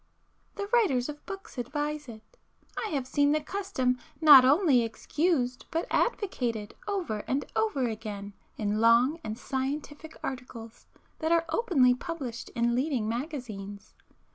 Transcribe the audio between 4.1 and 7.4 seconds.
not only excused but advocated over